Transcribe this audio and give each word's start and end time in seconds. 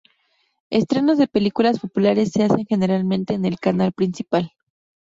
Estrenos 0.71 1.19
de 1.19 1.27
películas 1.27 1.77
populares 1.79 2.31
se 2.31 2.41
hacen 2.41 2.65
generalmente 2.65 3.35
en 3.35 3.45
el 3.45 3.59
canal 3.59 3.93
principal. 3.93 4.51